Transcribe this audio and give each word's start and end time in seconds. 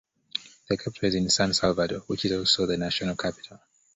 The 0.67 0.77
capital 0.79 1.13
is 1.13 1.35
San 1.35 1.53
Salvador, 1.53 1.99
which 2.07 2.25
is 2.25 2.31
also 2.31 2.65
the 2.65 2.75
national 2.75 3.15
capital. 3.15 3.59